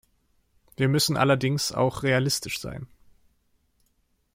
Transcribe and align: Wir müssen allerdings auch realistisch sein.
Wir 0.77 0.87
müssen 0.89 1.15
allerdings 1.15 1.71
auch 1.71 2.01
realistisch 2.01 2.59
sein. 2.59 2.87